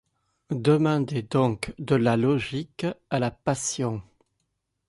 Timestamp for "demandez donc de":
0.55-1.93